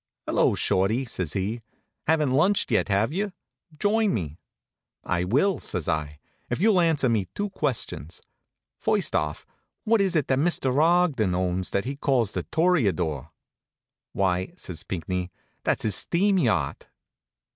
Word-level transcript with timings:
"Hello, 0.25 0.55
Shorty!" 0.55 1.05
says 1.05 1.33
he. 1.33 1.61
"Haven't 2.07 2.31
lunched 2.31 2.71
yet, 2.71 2.87
have 2.87 3.13
you? 3.13 3.33
Join 3.77 4.15
me." 4.15 4.39
"I 5.03 5.25
will," 5.25 5.59
says 5.59 5.87
I, 5.87 6.17
"if 6.49 6.59
you'll 6.59 6.81
answer 6.81 7.07
me 7.07 7.27
two 7.35 7.51
questions. 7.51 8.19
First 8.79 9.15
off, 9.15 9.45
what 9.83 10.01
is 10.01 10.15
it 10.15 10.25
that 10.29 10.39
Mr. 10.39 10.75
Ogden 10.83 11.35
owns 11.35 11.69
that 11.69 11.85
he 11.85 11.95
calls 11.97 12.31
The 12.31 12.41
Toreador?" 12.41 13.29
"Why," 14.11 14.53
says 14.57 14.81
Pinckney, 14.81 15.31
"that's 15.63 15.83
his 15.83 15.93
steam 15.93 16.39
yacht." 16.39 16.87